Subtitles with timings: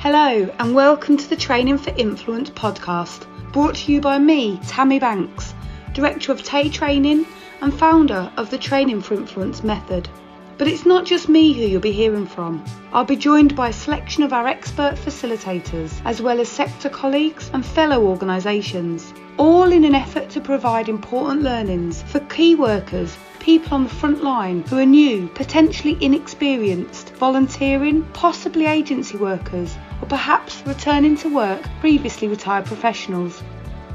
[0.00, 5.00] Hello, and welcome to the Training for Influence podcast, brought to you by me, Tammy
[5.00, 5.54] Banks,
[5.92, 7.26] Director of TAY Training
[7.62, 10.08] and founder of the Training for Influence method.
[10.56, 12.64] But it's not just me who you'll be hearing from.
[12.92, 17.50] I'll be joined by a selection of our expert facilitators, as well as sector colleagues
[17.52, 23.74] and fellow organisations, all in an effort to provide important learnings for key workers, people
[23.74, 30.62] on the front line who are new, potentially inexperienced, volunteering, possibly agency workers, or perhaps
[30.66, 33.42] returning to work previously retired professionals.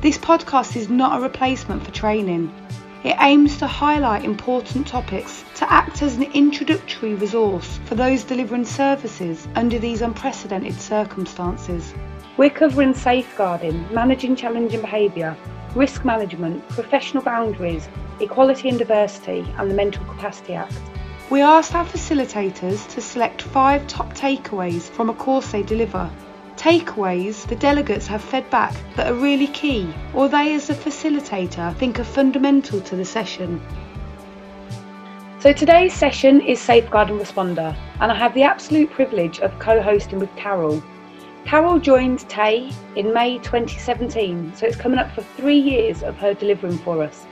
[0.02, 2.54] This podcast is not a replacement for training.
[3.04, 8.66] It aims to highlight important topics to act as an introductory resource for those delivering
[8.66, 11.94] services under these unprecedented circumstances.
[12.38, 15.36] We're covering safeguarding, managing challenging behaviour,
[15.76, 17.88] risk management, professional boundaries,
[18.20, 20.74] equality and diversity, and the Mental Capacity Act.
[21.30, 26.10] We asked our facilitators to select five top takeaways from a course they deliver
[26.64, 31.76] takeaways the delegates have fed back that are really key or they as a facilitator
[31.76, 33.62] think are fundamental to the session.
[35.40, 40.34] So today's session is Safeguarding Responder and I have the absolute privilege of co-hosting with
[40.38, 40.82] Carol.
[41.44, 46.34] Carol joined TAY in May 2017 so it's coming up for three years of her
[46.34, 47.26] delivering for us.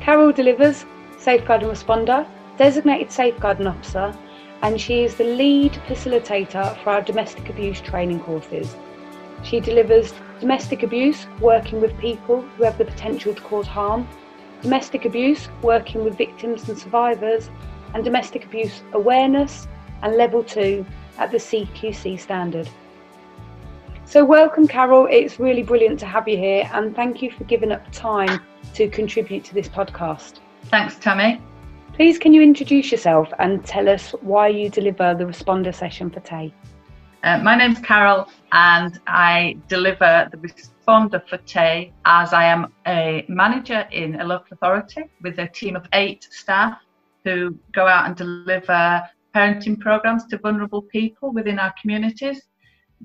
[0.00, 0.86] Carol delivers
[1.18, 2.26] Safeguarding Responder,
[2.56, 4.16] Designated Safeguarding Officer
[4.62, 8.74] and she is the lead facilitator for our domestic abuse training courses.
[9.42, 14.08] She delivers domestic abuse, working with people who have the potential to cause harm,
[14.62, 17.50] domestic abuse, working with victims and survivors,
[17.94, 19.68] and domestic abuse awareness
[20.02, 20.84] and level two
[21.18, 22.68] at the CQC standard.
[24.04, 25.08] So, welcome, Carol.
[25.10, 28.40] It's really brilliant to have you here, and thank you for giving up time
[28.74, 30.40] to contribute to this podcast.
[30.66, 31.40] Thanks, Tammy.
[31.96, 36.20] Please, can you introduce yourself and tell us why you deliver the responder session for
[36.20, 36.52] TAY?
[37.24, 43.24] Uh, my name's Carol, and I deliver the responder for TAY as I am a
[43.30, 46.76] manager in a local authority with a team of eight staff
[47.24, 49.02] who go out and deliver
[49.34, 52.42] parenting programs to vulnerable people within our communities.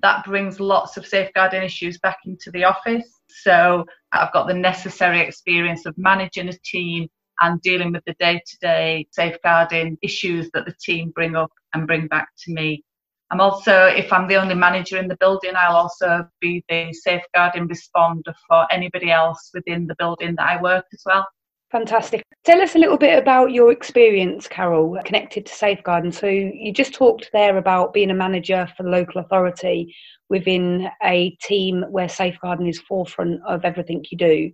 [0.02, 3.22] That brings lots of safeguarding issues back into the office.
[3.30, 7.10] So I've got the necessary experience of managing a team
[7.42, 11.88] and dealing with the day to day safeguarding issues that the team bring up and
[11.88, 12.84] bring back to me.
[13.32, 17.70] I'm also, if I'm the only manager in the building, I'll also be the safeguarding
[17.70, 21.26] responder for anybody else within the building that I work as well.
[21.72, 22.22] Fantastic.
[22.44, 26.12] Tell us a little bit about your experience, Carol, connected to safeguarding.
[26.12, 29.96] So, you just talked there about being a manager for the local authority
[30.28, 34.52] within a team where safeguarding is forefront of everything you do.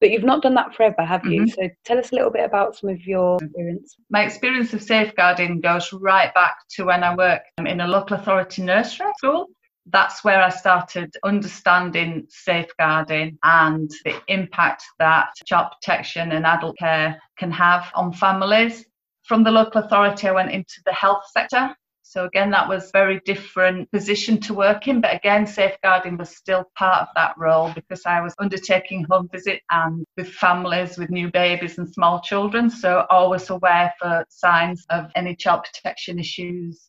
[0.00, 1.42] But you've not done that forever, have you?
[1.42, 1.62] Mm-hmm.
[1.62, 3.96] So tell us a little bit about some of your experience.
[4.10, 8.62] My experience of safeguarding goes right back to when I worked in a local authority
[8.62, 9.46] nursery school.
[9.86, 17.20] That's where I started understanding safeguarding and the impact that child protection and adult care
[17.38, 18.84] can have on families.
[19.24, 21.74] From the local authority, I went into the health sector
[22.08, 26.64] so again, that was very different position to work in, but again, safeguarding was still
[26.74, 31.30] part of that role because I was undertaking home visit and with families with new
[31.30, 32.70] babies and small children.
[32.70, 36.88] So always aware for signs of any child protection issues.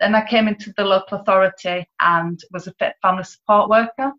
[0.00, 4.12] Then I came into the local authority and was a family support worker.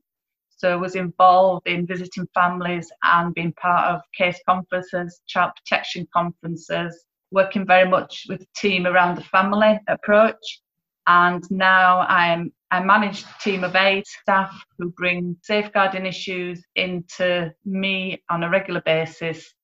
[0.50, 7.06] So was involved in visiting families and being part of case conferences, child protection conferences,
[7.32, 10.62] working very much with team around the family approach.
[11.08, 17.52] And now I'm I manage a team of eight staff who bring safeguarding issues into
[17.66, 19.56] me on a regular basis.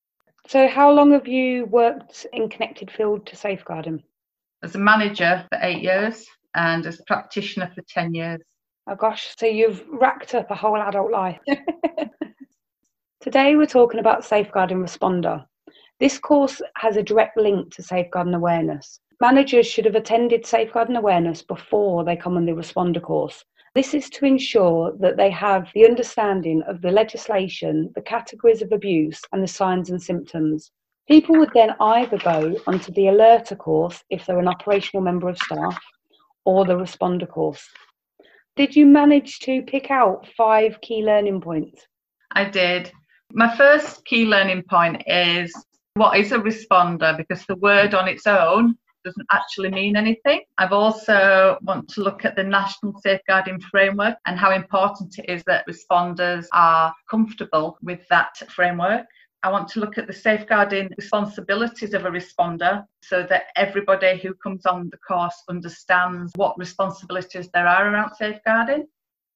[0.48, 4.02] So, how long have you worked in connected field to safeguarding?
[4.64, 8.40] As a manager for eight years and as a practitioner for 10 years.
[8.88, 11.40] Oh gosh, so you've racked up a whole adult life.
[13.20, 15.44] Today, we're talking about safeguarding responder.
[15.98, 19.00] This course has a direct link to safeguarding awareness.
[19.18, 23.42] Managers should have attended safeguarding awareness before they come on the responder course.
[23.74, 28.72] This is to ensure that they have the understanding of the legislation, the categories of
[28.72, 30.70] abuse, and the signs and symptoms.
[31.08, 35.38] People would then either go onto the alerter course if they're an operational member of
[35.38, 35.78] staff
[36.44, 37.66] or the responder course.
[38.54, 41.86] Did you manage to pick out five key learning points?
[42.32, 42.92] I did.
[43.32, 45.54] My first key learning point is
[45.96, 50.42] what is a responder because the word on its own doesn't actually mean anything.
[50.58, 55.42] I've also want to look at the national safeguarding framework and how important it is
[55.46, 59.06] that responders are comfortable with that framework.
[59.42, 64.34] I want to look at the safeguarding responsibilities of a responder so that everybody who
[64.34, 68.86] comes on the course understands what responsibilities there are around safeguarding.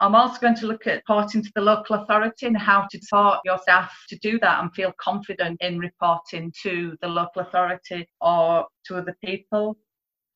[0.02, 3.41] I'm also going to look at reporting to the local authority and how to support
[3.44, 8.67] your staff to do that and feel confident in reporting to the local authority or
[8.87, 9.76] to other people.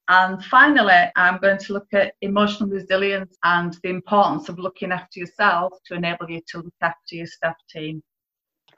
[0.09, 5.19] And finally, I'm going to look at emotional resilience and the importance of looking after
[5.19, 8.03] yourself to enable you to look after your staff team.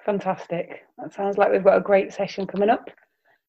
[0.04, 0.84] Fantastic.
[0.98, 2.88] That sounds like we've got a great session coming up.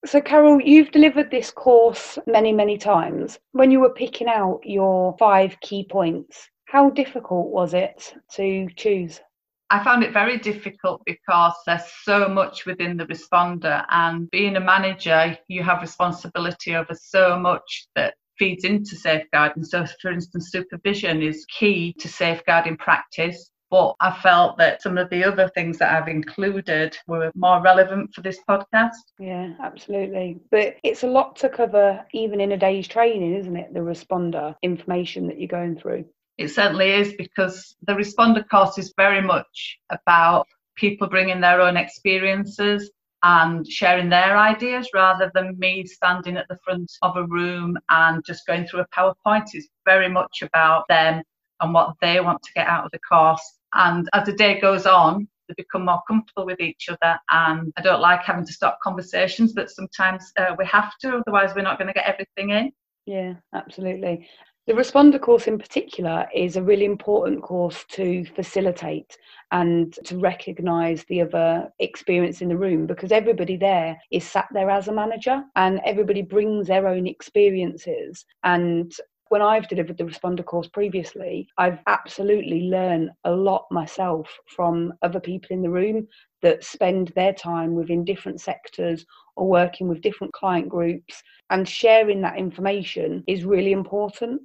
[0.06, 3.38] So, Carol, you've delivered this course many, many times.
[3.52, 9.22] When you were picking out your five key points, how difficult was it to choose?
[9.70, 14.62] I found it very difficult because there's so much within the responder, and being a
[14.62, 19.64] manager, you have responsibility over so much that feeds into safeguarding.
[19.64, 23.50] So, for instance, supervision is key to safeguarding practice.
[23.70, 28.14] But I felt that some of the other things that I've included were more relevant
[28.16, 28.92] for this podcast.
[29.20, 30.40] Yeah, absolutely.
[30.52, 33.74] But it's a lot to cover, even in a day's training, isn't it?
[33.74, 36.06] The responder information that you're going through.
[36.38, 41.78] It certainly is because the responder course is very much about people bringing their own
[41.78, 42.92] experiences
[43.24, 48.24] and sharing their ideas rather than me standing at the front of a room and
[48.26, 49.48] just going through a PowerPoint.
[49.54, 51.24] It's very much about them
[51.60, 53.60] and what they want to get out of the course.
[53.74, 57.18] And as the day goes on, they become more comfortable with each other.
[57.32, 61.54] And I don't like having to stop conversations, but sometimes uh, we have to, otherwise,
[61.56, 62.72] we're not going to get everything in.
[63.06, 64.30] Yeah, absolutely.
[64.68, 69.18] The responder course in particular is a really important course to facilitate
[69.54, 74.70] and to recognise the other experience in the room because everybody there is sat there
[74.70, 78.26] as a manager and everybody brings their own experiences.
[78.44, 78.94] And
[79.30, 85.22] when I've delivered the responder course previously, I've absolutely learned a lot myself from other
[85.22, 86.10] people in the room
[86.42, 89.06] that spend their time within different sectors
[89.38, 91.24] or working with different client groups.
[91.52, 94.42] And sharing that information is really important.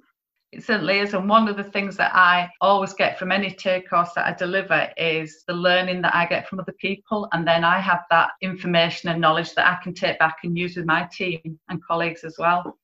[0.58, 1.14] Certainly is.
[1.14, 4.34] And one of the things that I always get from any TAY course that I
[4.34, 7.26] deliver is the learning that I get from other people.
[7.32, 10.76] And then I have that information and knowledge that I can take back and use
[10.76, 12.76] with my team and colleagues as well.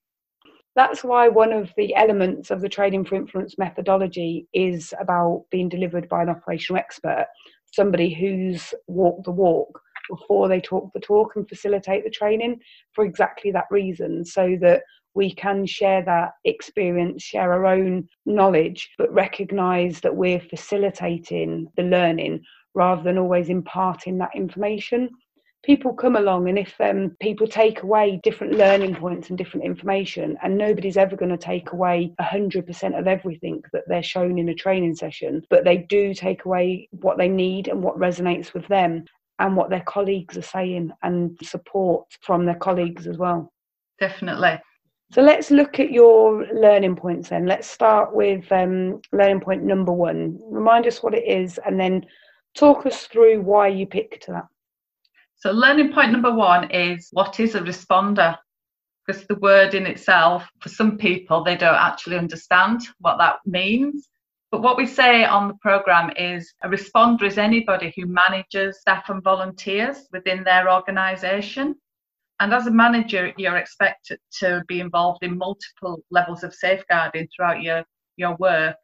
[0.76, 5.68] That's why one of the elements of the training for influence methodology is about being
[5.68, 7.26] delivered by an operational expert,
[7.72, 9.78] somebody who's walked the walk
[10.08, 12.60] before they talk the talk and facilitate the training
[12.92, 14.84] for exactly that reason, so that
[15.18, 21.82] we can share that experience, share our own knowledge, but recognize that we're facilitating the
[21.82, 22.40] learning
[22.72, 25.10] rather than always imparting that information.
[25.64, 30.36] People come along and if um, people take away different learning points and different information
[30.44, 34.54] and nobody's ever going to take away 100% of everything that they're shown in a
[34.54, 39.04] training session but they do take away what they need and what resonates with them
[39.40, 43.52] and what their colleagues are saying and support from their colleagues as well.
[43.98, 44.60] Definitely
[45.10, 49.92] so let's look at your learning points then let's start with um, learning point number
[49.92, 52.04] one remind us what it is and then
[52.54, 54.46] talk us through why you picked that
[55.40, 58.36] so, learning point number one is what is a responder?
[59.06, 64.08] Because the word in itself, for some people, they don't actually understand what that means.
[64.50, 69.10] But what we say on the programme is a responder is anybody who manages staff
[69.10, 71.76] and volunteers within their organisation.
[72.40, 77.62] And as a manager, you're expected to be involved in multiple levels of safeguarding throughout
[77.62, 77.84] your,
[78.16, 78.76] your work.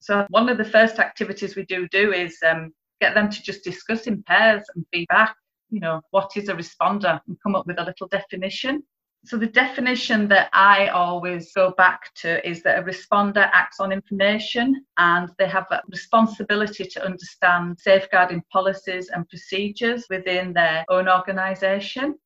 [0.00, 3.62] So, one of the first activities we do do is um, get them to just
[3.62, 5.36] discuss in pairs and feedback
[5.72, 8.82] you know, what is a responder and come up with a little definition.
[9.24, 13.92] So the definition that I always go back to is that a responder acts on
[13.92, 21.08] information and they have a responsibility to understand safeguarding policies and procedures within their own
[21.08, 22.16] organisation.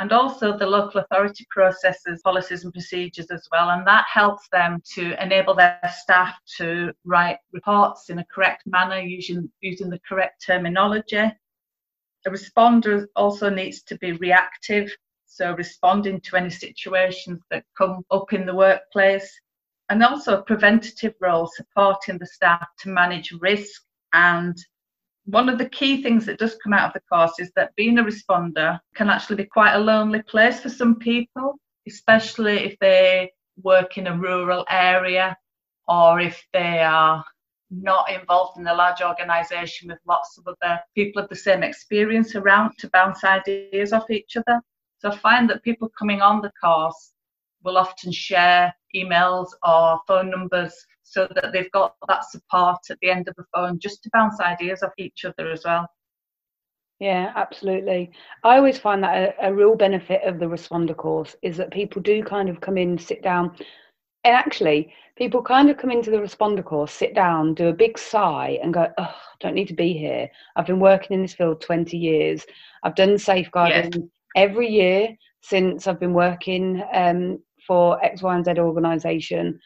[0.00, 3.70] And also the local authority processes policies and procedures as well.
[3.70, 9.00] And that helps them to enable their staff to write reports in a correct manner
[9.00, 11.32] using, using the correct terminology
[12.26, 14.94] a responder also needs to be reactive,
[15.26, 19.30] so responding to any situations that come up in the workplace,
[19.88, 23.82] and also a preventative role, supporting the staff to manage risk.
[24.12, 24.56] And
[25.28, 27.98] one of the key things that does come out of the course is that being
[27.98, 31.56] a responder can actually be quite a lonely place for some people,
[31.86, 33.30] especially if they
[33.62, 35.36] work in a rural area
[35.86, 37.22] or if they are
[37.70, 42.34] not involved in a large organisation with lots of other people of the same experience
[42.34, 44.62] around to bounce ideas off each other.
[45.00, 47.12] So I find that people coming on the course
[47.64, 50.72] will often share emails or phone numbers
[51.10, 54.40] so that they've got that support at the end of the phone just to bounce
[54.40, 55.88] ideas off each other as well.
[57.00, 58.10] Yeah, absolutely.
[58.42, 62.02] I always find that a, a, real benefit of the responder course is that people
[62.02, 63.56] do kind of come in, sit down,
[64.24, 67.96] and actually, people kind of come into the responder course, sit down, do a big
[67.96, 70.28] sigh, and go, "Oh, don't need to be here.
[70.56, 72.44] I've been working in this field 20 years.
[72.82, 78.58] I've done safeguarding every year since I've been working um, for X, Y, and Z
[78.58, 79.60] organisation.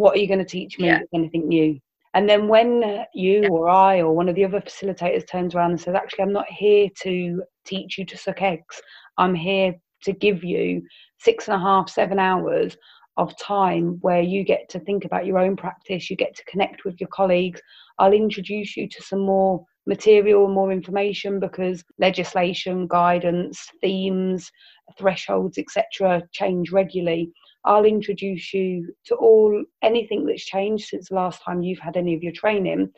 [0.00, 0.86] What are you going to teach me?
[0.86, 1.00] Yeah.
[1.14, 1.78] Anything new?"
[2.14, 3.48] And then when uh, you yeah.
[3.48, 6.48] or I or one of the other facilitators turns around and says, actually, I'm not
[6.48, 8.82] here to teach you to suck eggs.
[9.16, 10.82] I'm here to give you
[11.18, 12.76] six and a half, seven hours
[13.16, 16.84] of time where you get to think about your own practice, you get to connect
[16.84, 17.60] with your colleagues.
[17.98, 24.50] I'll introduce you to some more material, more information because legislation, guidance, themes,
[24.98, 27.30] thresholds, etc., change regularly.
[27.64, 32.14] I'll introduce you to all anything that's changed since the last time you've had any
[32.14, 32.90] of your training.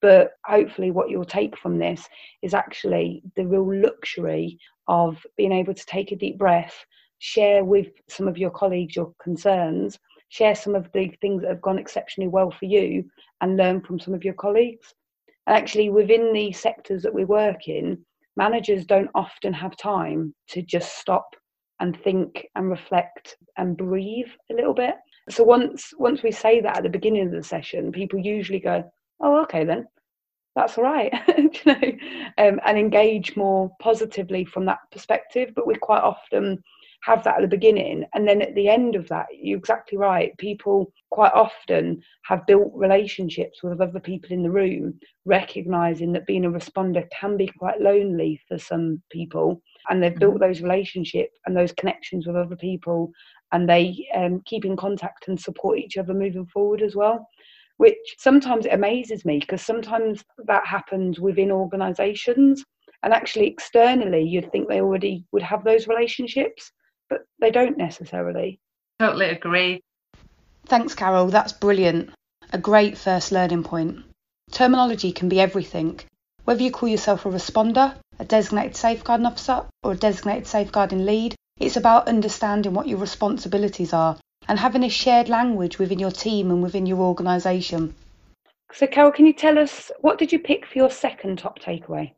[0.00, 2.08] But hopefully, what you'll take from this
[2.42, 6.74] is actually the real luxury of being able to take a deep breath,
[7.18, 9.98] share with some of your colleagues your concerns,
[10.30, 13.04] share some of the things that have gone exceptionally well for you,
[13.42, 14.94] and learn from some of your colleagues.
[15.46, 17.98] And actually, within the sectors that we work in,
[18.36, 21.36] managers don't often have time to just stop
[21.80, 24.94] and think and reflect and breathe a little bit.
[25.28, 28.84] So once once we say that at the beginning of the session, people usually go,
[29.20, 29.86] "Oh, okay then,
[30.54, 31.80] that's all right," you know,
[32.38, 35.52] um, and engage more positively from that perspective.
[35.54, 36.62] But we quite often
[37.02, 40.36] have that at the beginning, and then at the end of that, you're exactly right.
[40.38, 46.44] People quite often have built relationships with other people in the room, recognizing that being
[46.44, 50.44] a responder can be quite lonely for some people and they've built mm-hmm.
[50.44, 53.10] those relationships and those connections with other people
[53.52, 57.26] and they um, keep in contact and support each other moving forward as well
[57.78, 62.62] which sometimes it amazes me because sometimes that happens within organizations
[63.02, 66.72] and actually externally you'd think they already would have those relationships
[67.08, 68.60] but they don't necessarily.
[68.98, 69.82] Totally agree.
[70.66, 71.28] Thanks carol.
[71.28, 72.10] That's brilliant.
[72.52, 74.04] A great first learning point.
[74.52, 76.00] Terminology can be everything
[76.44, 81.34] whether you call yourself a responder a designated safeguarding officer or a designated safeguarding lead.
[81.58, 86.50] It's about understanding what your responsibilities are and having a shared language within your team
[86.50, 87.94] and within your organisation.
[88.72, 92.12] So, Carol, can you tell us what did you pick for your second top takeaway?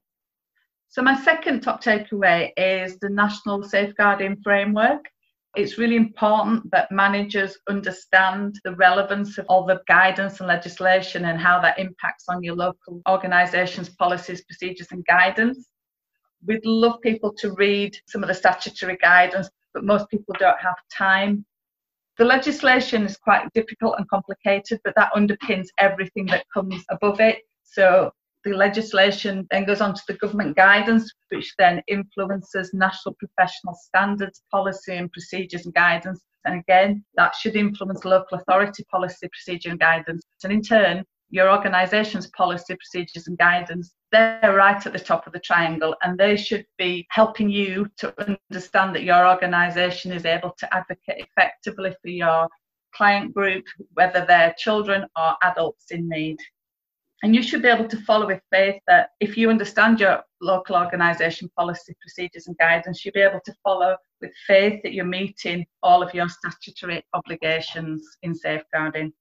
[0.88, 5.08] So, my second top takeaway is the National Safeguarding Framework
[5.54, 11.38] it's really important that managers understand the relevance of all the guidance and legislation and
[11.38, 15.68] how that impacts on your local organisation's policies, procedures, and guidance.
[16.46, 20.76] We'd love people to read some of the statutory guidance, but most people don't have
[20.90, 21.44] time.
[22.16, 27.42] The legislation is quite difficult and complicated, but that underpins everything that comes above it.
[27.62, 28.12] So
[28.44, 34.42] the legislation then goes on to the government guidance, which then influences national professional standards,
[34.50, 36.22] policy and procedures and guidance.
[36.44, 40.22] And again, that should influence local authority policy, procedure and guidance.
[40.42, 45.32] And in turn, your organisation's policy, procedures, and guidance, they're right at the top of
[45.32, 48.14] the triangle, and they should be helping you to
[48.50, 52.48] understand that your organisation is able to advocate effectively for your
[52.94, 56.36] client group, whether they're children or adults in need.
[57.22, 60.74] And you should be able to follow with faith that if you understand your local
[60.74, 65.64] organisation policy, procedures, and guidance, you'll be able to follow with faith that you're meeting
[65.84, 69.12] all of your statutory obligations in safeguarding.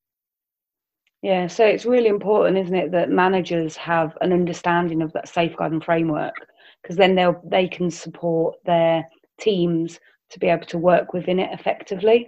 [1.22, 5.81] Yeah, so it's really important, isn't it, that managers have an understanding of that safeguarding
[5.81, 6.34] framework
[6.81, 9.05] because then they'll they can support their
[9.39, 10.00] teams
[10.31, 12.27] to be able to work within it effectively.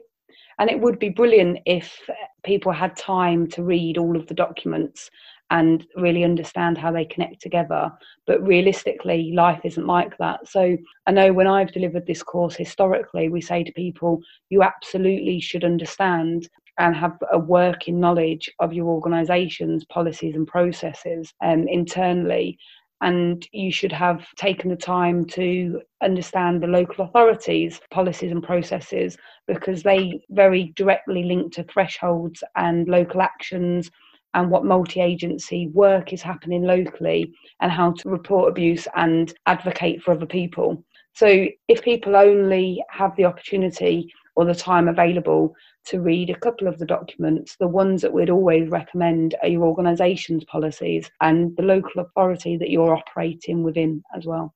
[0.60, 1.98] And it would be brilliant if
[2.44, 5.10] people had time to read all of the documents
[5.54, 7.92] and really understand how they connect together.
[8.26, 10.48] But realistically, life isn't like that.
[10.48, 14.20] So I know when I've delivered this course historically, we say to people,
[14.50, 21.32] you absolutely should understand and have a working knowledge of your organisation's policies and processes
[21.44, 22.58] um, internally.
[23.02, 29.18] And you should have taken the time to understand the local authorities' policies and processes
[29.46, 33.92] because they very directly link to thresholds and local actions
[34.34, 40.02] and what multi agency work is happening locally and how to report abuse and advocate
[40.02, 40.84] for other people.
[41.14, 46.68] So, if people only have the opportunity or the time available to read a couple
[46.68, 47.56] of the documents.
[47.58, 52.70] The ones that we'd always recommend are your organisation's policies and the local authority that
[52.70, 54.54] you're operating within as well.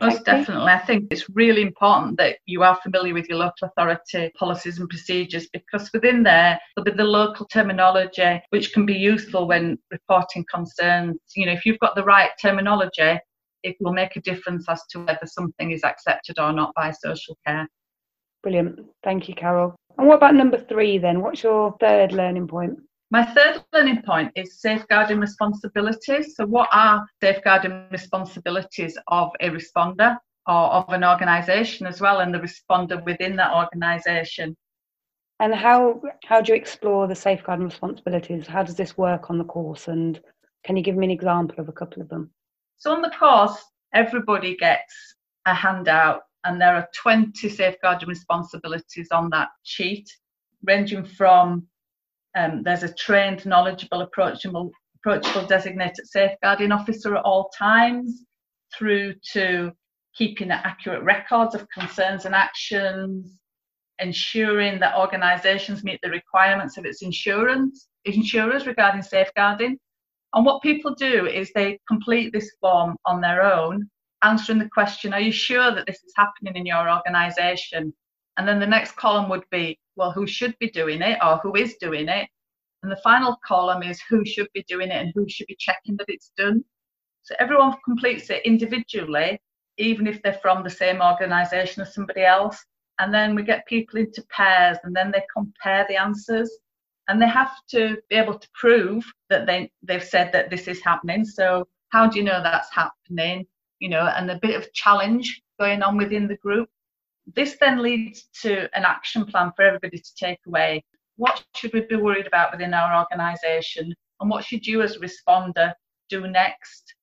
[0.00, 0.72] Most definitely.
[0.72, 4.88] I think it's really important that you are familiar with your local authority policies and
[4.88, 10.44] procedures because within there, there'll be the local terminology which can be useful when reporting
[10.52, 11.18] concerns.
[11.36, 13.18] You know, if you've got the right terminology,
[13.62, 17.36] it will make a difference as to whether something is accepted or not by social
[17.46, 17.68] care.
[18.42, 18.80] Brilliant.
[19.04, 19.76] Thank you, Carol.
[19.98, 21.20] And what about number three then?
[21.20, 22.78] What's your third learning point?
[23.12, 26.36] My third learning point is safeguarding responsibilities.
[26.36, 32.32] So, what are safeguarding responsibilities of a responder or of an organisation as well, and
[32.32, 34.56] the responder within that organisation?
[35.40, 38.46] And how how do you explore the safeguarding responsibilities?
[38.46, 39.88] How does this work on the course?
[39.88, 40.20] And
[40.62, 42.30] can you give me an example of a couple of them?
[42.78, 43.60] So, on the course,
[43.92, 50.08] everybody gets a handout, and there are 20 safeguarding responsibilities on that sheet,
[50.62, 51.66] ranging from
[52.36, 58.24] um, there's a trained, knowledgeable, approachable, approachable designated safeguarding officer at all times,
[58.76, 59.72] through to
[60.14, 63.40] keeping accurate records of concerns and actions,
[63.98, 69.78] ensuring that organisations meet the requirements of its insurance insurers regarding safeguarding.
[70.32, 73.90] And what people do is they complete this form on their own,
[74.22, 77.92] answering the question, Are you sure that this is happening in your organisation?
[78.40, 81.56] And then the next column would be, well, who should be doing it or who
[81.56, 82.26] is doing it?
[82.82, 85.94] And the final column is who should be doing it and who should be checking
[85.98, 86.64] that it's done.
[87.20, 89.38] So everyone completes it individually,
[89.76, 92.64] even if they're from the same organisation as somebody else.
[92.98, 96.50] And then we get people into pairs and then they compare the answers.
[97.08, 100.82] And they have to be able to prove that they, they've said that this is
[100.82, 101.26] happening.
[101.26, 103.46] So, how do you know that's happening?
[103.80, 106.70] You know, and a bit of challenge going on within the group.
[107.34, 110.84] This then leads to an action plan for everybody to take away.
[111.16, 113.94] What should we be worried about within our organisation?
[114.20, 115.72] And what should you, as responder,
[116.08, 116.94] do next?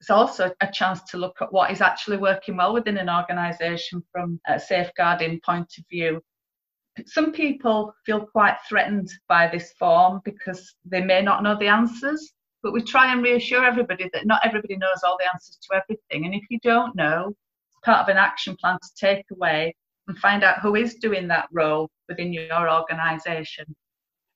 [0.00, 4.02] It's also a chance to look at what is actually working well within an organisation
[4.12, 6.22] from a safeguarding point of view.
[7.06, 12.32] Some people feel quite threatened by this form because they may not know the answers,
[12.62, 16.26] but we try and reassure everybody that not everybody knows all the answers to everything.
[16.26, 17.34] And if you don't know,
[17.84, 19.74] part of an action plan to take away
[20.08, 23.64] and find out who is doing that role within your organisation.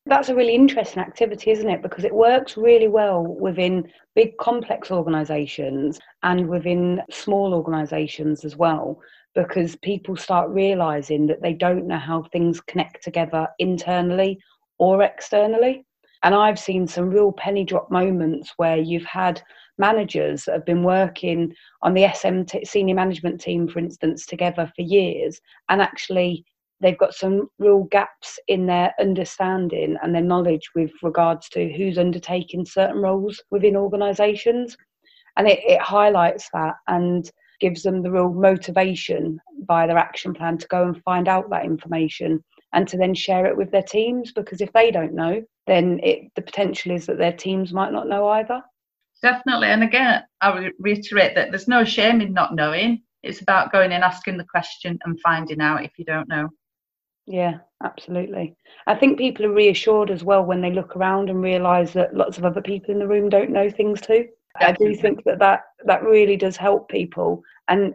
[0.07, 1.83] That's a really interesting activity, isn't it?
[1.83, 9.01] Because it works really well within big complex organisations and within small organisations as well.
[9.35, 14.41] Because people start realising that they don't know how things connect together internally
[14.79, 15.87] or externally.
[16.25, 19.41] And I've seen some real penny drop moments where you've had
[19.79, 24.71] managers that have been working on the SM t- senior management team, for instance, together
[24.75, 26.45] for years, and actually
[26.81, 31.97] they've got some real gaps in their understanding and their knowledge with regards to who's
[31.97, 34.77] undertaking certain roles within organisations.
[35.37, 37.31] And it, it highlights that and
[37.61, 41.65] gives them the real motivation by their action plan to go and find out that
[41.65, 46.01] information and to then share it with their teams because if they don't know then
[46.03, 48.61] it, the potential is that their teams might not know either
[49.23, 49.69] Definitely.
[49.69, 53.03] And again, I would reiterate that there's no shame in not knowing.
[53.23, 56.49] It's about going and asking the question and finding out if you don't know.
[57.27, 58.57] Yeah, absolutely.
[58.89, 62.37] I think people are reassured as well when they look around and realise that lots
[62.37, 64.27] of other people in the room don't know things too.
[64.59, 64.87] Definitely.
[64.87, 67.43] I do think that, that that really does help people.
[67.69, 67.95] And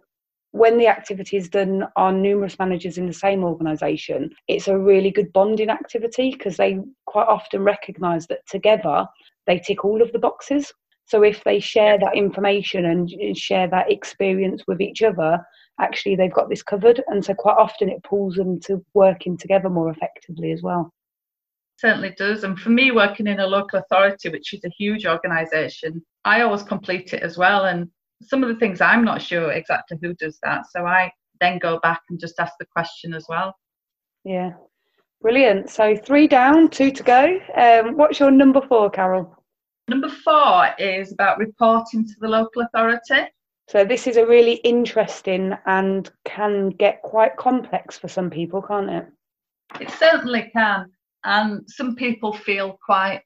[0.51, 5.11] when the activity is done on numerous managers in the same organisation, it's a really
[5.11, 9.05] good bonding activity because they quite often recognise that together
[9.45, 10.71] they tick all of the boxes.
[11.07, 15.39] So if they share that information and share that experience with each other,
[15.79, 17.01] actually they've got this covered.
[17.07, 20.93] And so quite often it pulls them to working together more effectively as well.
[21.77, 22.43] Certainly does.
[22.43, 26.63] And for me, working in a local authority, which is a huge organisation, I always
[26.63, 27.65] complete it as well.
[27.65, 27.89] And
[28.21, 30.65] some of the things I'm not sure exactly who does that.
[30.69, 33.55] So I then go back and just ask the question as well.
[34.25, 34.53] Yeah.
[35.21, 35.69] Brilliant.
[35.69, 37.39] So three down, two to go.
[37.55, 39.33] Um, what's your number four, Carol?
[39.88, 43.32] Number four is about reporting to the local authority.
[43.69, 48.89] So this is a really interesting and can get quite complex for some people, can't
[48.89, 49.08] it?
[49.80, 50.91] It certainly can.
[51.23, 53.21] And some people feel quite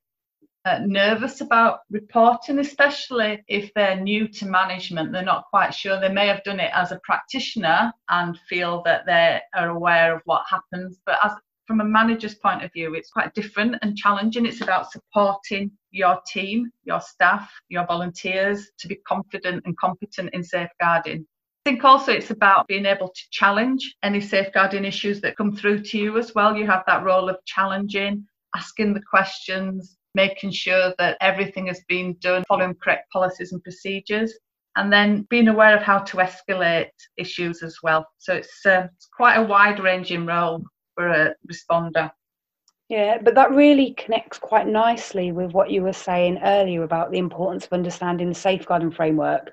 [0.65, 5.11] uh, nervous about reporting, especially if they're new to management.
[5.11, 5.99] They're not quite sure.
[5.99, 10.21] They may have done it as a practitioner and feel that they are aware of
[10.25, 10.99] what happens.
[11.05, 11.33] But as
[11.71, 14.45] from a manager's point of view, it's quite different and challenging.
[14.45, 20.43] It's about supporting your team, your staff, your volunteers to be confident and competent in
[20.43, 21.25] safeguarding.
[21.65, 25.83] I think also it's about being able to challenge any safeguarding issues that come through
[25.83, 26.57] to you as well.
[26.57, 32.17] You have that role of challenging, asking the questions, making sure that everything has been
[32.19, 34.33] done following correct policies and procedures
[34.75, 38.05] and then being aware of how to escalate issues as well.
[38.17, 42.11] So it's, uh, it's quite a wide ranging role for a responder.
[42.89, 47.19] Yeah, but that really connects quite nicely with what you were saying earlier about the
[47.19, 49.49] importance of understanding the safeguarding framework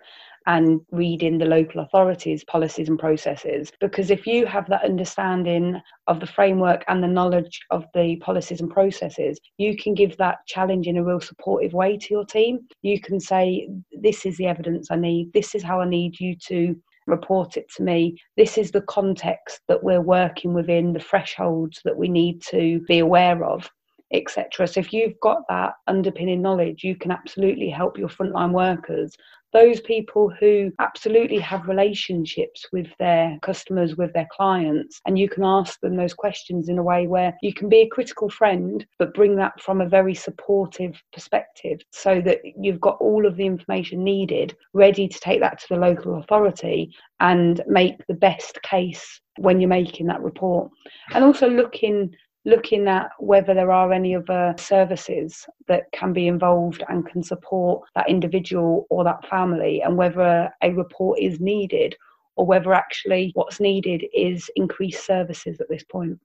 [0.49, 3.71] and reading the local authorities' policies and processes.
[3.81, 8.61] Because if you have that understanding of the framework and the knowledge of the policies
[8.61, 12.61] and processes, you can give that challenge in a real supportive way to your team.
[12.83, 16.35] You can say, This is the evidence I need, this is how I need you
[16.47, 16.75] to
[17.09, 18.19] report it to me.
[18.37, 22.99] This is the context that we're working within, the thresholds that we need to be
[22.99, 23.71] aware of,
[24.13, 24.67] etc.
[24.67, 29.15] So if you've got that underpinning knowledge, you can absolutely help your frontline workers
[29.53, 35.45] those people who absolutely have relationships with their customers, with their clients, and you can
[35.45, 39.15] ask them those questions in a way where you can be a critical friend, but
[39.15, 44.05] bring that from a very supportive perspective so that you've got all of the information
[44.05, 49.61] needed ready to take that to the local authority and make the best case when
[49.61, 50.71] you're making that report.
[51.15, 52.15] And also looking
[52.49, 57.87] looking at whether there are any other services that can be involved and can support
[57.95, 61.95] that individual or that family, and whether a report is needed
[62.37, 66.19] or whether actually what's needed is increased services at this point.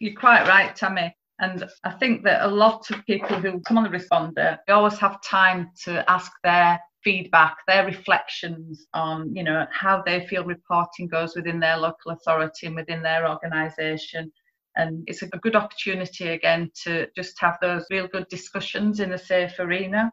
[0.00, 1.16] You're quite right, Tammy.
[1.40, 4.98] And I think that a lot of people who come on the responder, they always
[4.98, 11.08] have time to ask their feedback, their reflections on, you know, how they feel reporting
[11.08, 14.30] goes within their local authority and within their organisation
[14.76, 19.18] and it's a good opportunity again to just have those real good discussions in a
[19.18, 20.10] safe arena.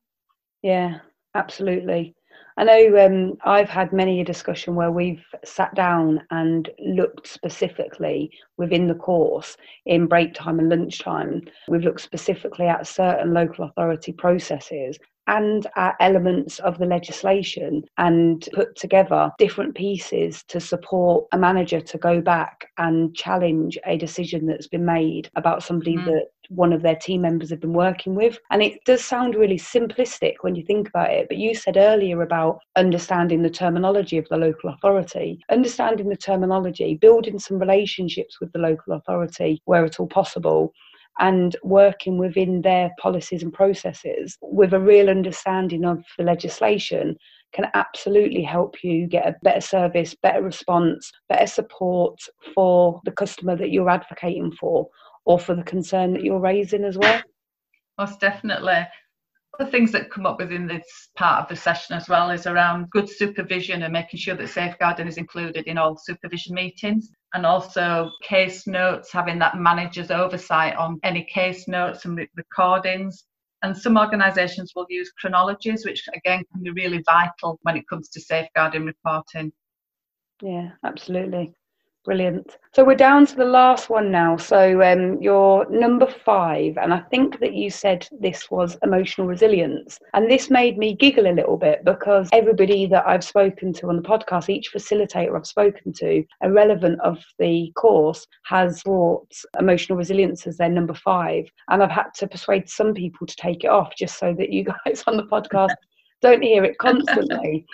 [0.62, 1.00] Yeah,
[1.36, 2.16] absolutely.
[2.62, 8.30] I know um, I've had many a discussion where we've sat down and looked specifically
[8.58, 11.42] within the course in break time and lunchtime.
[11.68, 18.48] We've looked specifically at certain local authority processes and at elements of the legislation and
[18.54, 24.46] put together different pieces to support a manager to go back and challenge a decision
[24.46, 26.06] that's been made about somebody mm.
[26.06, 28.38] that one of their team members have been working with.
[28.50, 32.22] And it does sound really simplistic when you think about it, but you said earlier
[32.22, 38.52] about understanding the terminology of the local authority, understanding the terminology, building some relationships with
[38.52, 40.74] the local authority where at all possible
[41.20, 47.18] and working within their policies and processes with a real understanding of the legislation
[47.54, 52.18] can absolutely help you get a better service, better response, better support
[52.56, 54.88] for the customer that you're advocating for
[55.26, 57.22] or for the concern that you're raising as well.
[57.98, 58.88] Most definitely.
[59.60, 62.90] The things that come up within this part of the session as well is around
[62.90, 68.10] good supervision and making sure that safeguarding is included in all supervision meetings and also
[68.24, 73.26] case notes, having that manager's oversight on any case notes and recordings.
[73.62, 78.10] And some organisations will use chronologies, which again can be really vital when it comes
[78.10, 79.52] to safeguarding reporting.
[80.42, 81.54] Yeah, absolutely.
[82.04, 82.58] Brilliant.
[82.74, 84.36] So we're down to the last one now.
[84.36, 90.00] So um, your number five, and I think that you said this was emotional resilience.
[90.16, 93.98] And this made me giggle a little bit because everybody that I've spoken to on
[93.98, 100.48] the podcast, each facilitator I've spoken to, irrelevant of the course, has brought emotional resilience
[100.48, 101.46] as their number five.
[101.70, 104.66] And I've had to persuade some people to take it off just so that you
[104.86, 105.76] guys on the podcast
[106.22, 107.66] don't hear it constantly.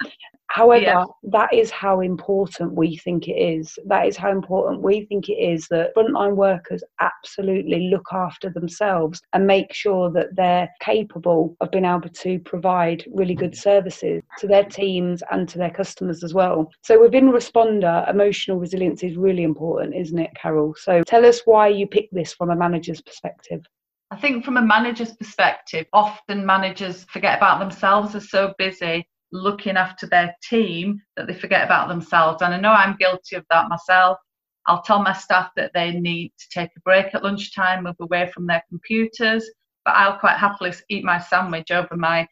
[0.49, 1.05] However, yeah.
[1.23, 3.77] that is how important we think it is.
[3.85, 9.21] That is how important we think it is that frontline workers absolutely look after themselves
[9.33, 14.47] and make sure that they're capable of being able to provide really good services to
[14.47, 16.71] their teams and to their customers as well.
[16.81, 20.73] So, within Responder, emotional resilience is really important, isn't it, Carol?
[20.77, 23.63] So, tell us why you picked this from a manager's perspective.
[24.09, 29.75] I think from a manager's perspective, often managers forget about themselves, are so busy looking
[29.75, 32.41] after their team that they forget about themselves.
[32.41, 34.17] And I know I'm guilty of that myself.
[34.65, 38.31] I'll tell my staff that they need to take a break at lunchtime, move away
[38.33, 39.49] from their computers,
[39.83, 42.27] but I'll quite happily eat my sandwich over my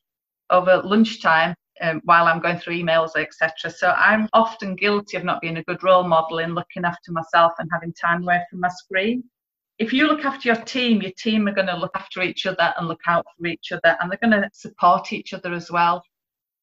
[0.51, 3.71] over lunchtime um, while I'm going through emails, etc.
[3.71, 7.53] So I'm often guilty of not being a good role model in looking after myself
[7.59, 9.23] and having time away from my screen.
[9.77, 12.73] If you look after your team, your team are going to look after each other
[12.77, 16.03] and look out for each other, and they're going to support each other as well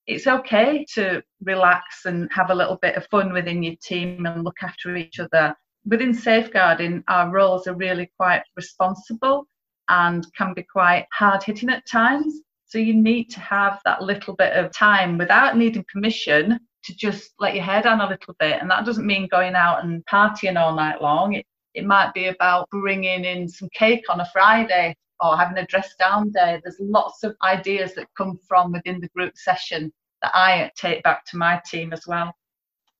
[0.06, 4.44] it's okay to relax and have a little bit of fun within your team and
[4.44, 5.54] look after each other.
[5.84, 9.46] Within safeguarding, our roles are really quite responsible
[9.88, 12.40] and can be quite hard hitting at times.
[12.66, 17.32] So you need to have that little bit of time without needing permission to just
[17.38, 18.60] let your hair down a little bit.
[18.60, 21.34] And that doesn't mean going out and partying all night long.
[21.34, 25.66] It, it might be about bringing in some cake on a Friday or having a
[25.66, 26.60] dress down day.
[26.62, 31.24] There's lots of ideas that come from within the group session that I take back
[31.26, 32.32] to my team as well.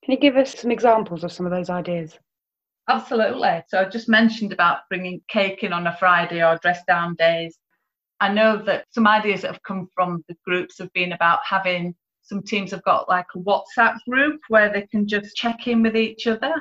[0.05, 2.19] Can you give us some examples of some of those ideas?
[2.89, 3.63] Absolutely.
[3.69, 7.57] So I just mentioned about bringing cake in on a Friday or dress down days.
[8.21, 11.95] I know that some ideas that have come from the groups have been about having
[12.23, 15.97] Some teams have got like a WhatsApp group where they can just check in with
[15.97, 16.55] each other.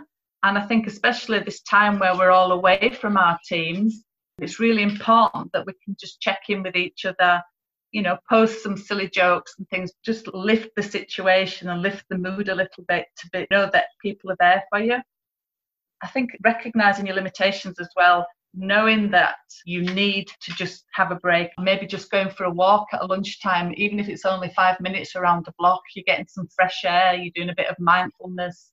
[0.44, 4.04] And I think, especially this time where we're all away from our teams,
[4.40, 7.42] it's really important that we can just check in with each other,
[7.92, 12.18] you know, post some silly jokes and things, just lift the situation and lift the
[12.18, 14.98] mood a little bit to be, know that people are there for you.
[16.02, 18.26] I think recognizing your limitations as well,
[18.56, 22.88] knowing that you need to just have a break, maybe just going for a walk
[22.94, 26.48] at a lunchtime, even if it's only five minutes around the block, you're getting some
[26.56, 28.71] fresh air, you're doing a bit of mindfulness,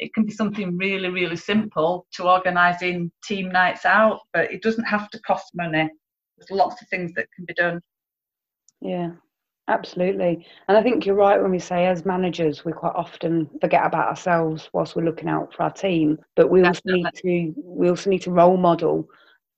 [0.00, 4.84] it can be something really, really simple to organising team nights out, but it doesn't
[4.84, 5.90] have to cost money.
[6.38, 7.80] There's lots of things that can be done.
[8.80, 9.10] Yeah,
[9.68, 10.46] absolutely.
[10.68, 14.08] And I think you're right when we say, as managers, we quite often forget about
[14.08, 16.18] ourselves whilst we're looking out for our team.
[16.34, 19.06] But we also need to we also need to role model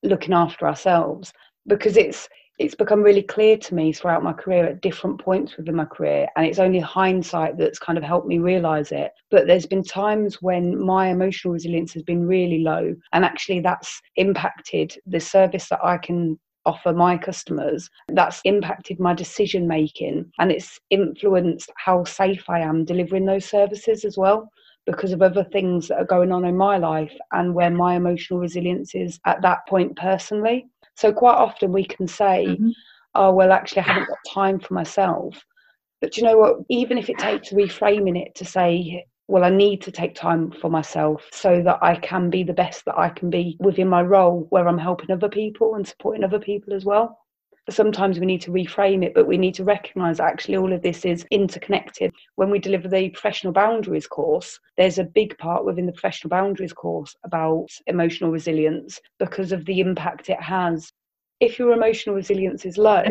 [0.03, 1.31] looking after ourselves
[1.67, 2.27] because it's
[2.59, 6.27] it's become really clear to me throughout my career at different points within my career
[6.35, 9.11] and it's only hindsight that's kind of helped me realize it.
[9.31, 13.99] But there's been times when my emotional resilience has been really low and actually that's
[14.17, 17.89] impacted the service that i can offer my customers.
[18.07, 24.05] That's impacted my decision making and it's influenced how safe i am delivering those services
[24.05, 24.49] as well
[24.85, 28.39] because of other things that are going on in my life and where my emotional
[28.39, 32.69] resilience is at that point personally so quite often we can say, mm-hmm.
[33.15, 35.43] oh, well, actually, I haven't got time for myself.
[36.01, 36.57] But you know what?
[36.69, 40.69] Even if it takes reframing it to say, well, I need to take time for
[40.69, 44.47] myself so that I can be the best that I can be within my role
[44.49, 47.22] where I'm helping other people and supporting other people as well.
[47.69, 51.05] Sometimes we need to reframe it, but we need to recognize actually all of this
[51.05, 52.13] is interconnected.
[52.35, 56.73] When we deliver the professional boundaries course, there's a big part within the professional boundaries
[56.73, 60.91] course about emotional resilience because of the impact it has.
[61.39, 63.05] If your emotional resilience is low,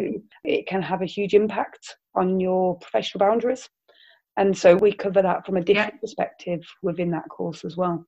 [0.45, 3.69] it can have a huge impact on your professional boundaries.
[4.37, 6.01] And so we cover that from a different yeah.
[6.01, 8.07] perspective within that course as well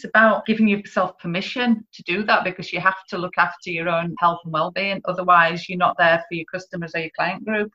[0.00, 3.88] it's about giving yourself permission to do that because you have to look after your
[3.88, 7.70] own health and well-being otherwise you're not there for your customers or your client group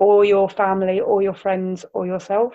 [0.00, 2.52] or your family or your friends or yourself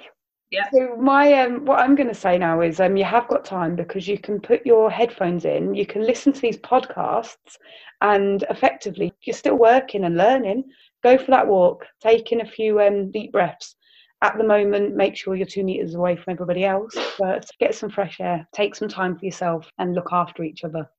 [0.52, 0.70] yeah.
[0.72, 3.76] So my um, what I'm going to say now is um, you have got time
[3.76, 7.58] because you can put your headphones in, you can listen to these podcasts,
[8.02, 10.66] and effectively you're still working and learning.
[11.02, 13.76] Go for that walk, take in a few um, deep breaths,
[14.24, 17.90] at the moment, make sure you're two meters away from everybody else, but get some
[17.90, 20.90] fresh air, take some time for yourself, and look after each other.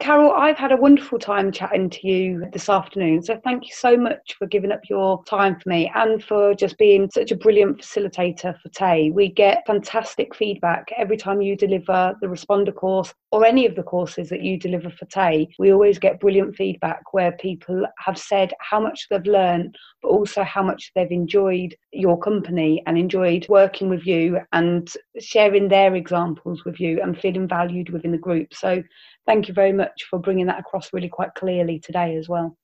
[0.00, 3.22] Carol, I've had a wonderful time chatting to you this afternoon.
[3.22, 6.76] So thank you so much for giving up your time for me and for just
[6.76, 9.10] being such a brilliant facilitator for Tay.
[9.10, 13.82] We get fantastic feedback every time you deliver the Responder course or any of the
[13.82, 15.48] courses that you deliver for Tay.
[15.58, 20.44] We always get brilliant feedback where people have said how much they've learned, but also
[20.44, 26.64] how much they've enjoyed your company and enjoyed working with you and sharing their examples
[26.64, 28.54] with you and feeling valued within the group.
[28.54, 28.80] So
[29.26, 32.56] thank you very much for bringing that across really quite clearly today as well.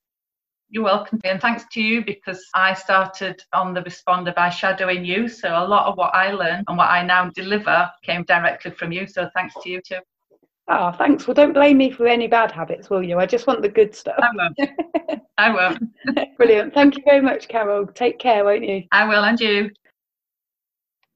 [0.68, 1.18] You're welcome.
[1.24, 5.26] And thanks to you because I started on the responder by shadowing you.
[5.26, 8.92] So a lot of what I learned and what I now deliver came directly from
[8.92, 9.09] you.
[9.09, 9.98] So thanks to you too.
[10.72, 11.26] Oh, thanks.
[11.26, 13.18] Well, don't blame me for any bad habits, will you?
[13.18, 14.14] I just want the good stuff.
[14.18, 15.22] I won't.
[15.37, 16.37] I won't.
[16.37, 16.72] Brilliant.
[16.72, 17.88] Thank you very much, Carol.
[17.88, 18.85] Take care, won't you?
[18.92, 19.70] I will, and you.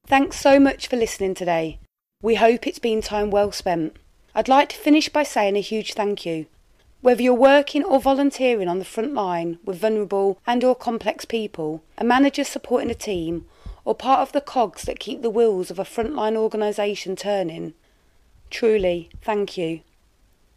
[0.09, 1.79] Thanks so much for listening today.
[2.21, 3.95] We hope it's been time well spent.
[4.35, 6.47] I'd like to finish by saying a huge thank you.
[7.01, 11.85] Whether you're working or volunteering on the front line with vulnerable and or complex people,
[11.97, 13.47] a manager supporting a team,
[13.85, 17.75] or part of the cogs that keep the wheels of a frontline organisation turning,
[18.55, 19.81] truly, thank you.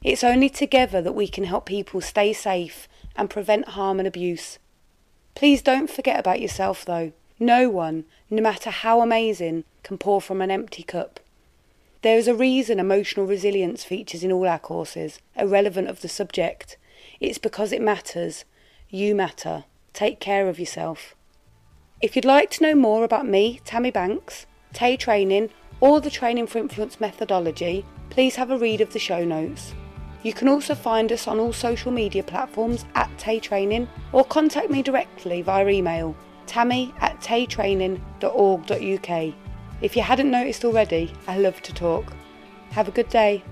[0.03, 4.59] It's only together that we can help people stay safe and prevent harm and abuse.
[5.33, 7.11] Please don't forget about yourself though.
[7.39, 11.19] No one, no matter how amazing, can pour from an empty cup.
[12.03, 16.77] There is a reason emotional resilience features in all our courses, irrelevant of the subject.
[17.19, 18.45] It's because it matters.
[18.91, 19.65] You matter.
[19.93, 21.15] Take care of yourself.
[21.99, 26.47] If you'd like to know more about me, Tammy Banks, Tay Training, or the Training
[26.47, 29.73] for Influence methodology, please have a read of the show notes.
[30.23, 34.69] You can also find us on all social media platforms at Tay Training or contact
[34.69, 36.15] me directly via email
[36.47, 39.33] tammy at taytraining.org.uk.
[39.81, 42.11] If you hadn't noticed already, I love to talk.
[42.71, 43.43] Have a good day.